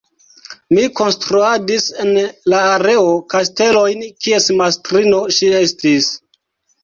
Mi 0.75 0.85
konstruadis 0.99 1.85
en 2.03 2.15
la 2.53 2.61
aero 2.69 3.11
kastelojn, 3.33 4.03
kies 4.27 4.49
mastrino 4.63 5.19
ŝi 5.37 5.51
estis. 5.61 6.09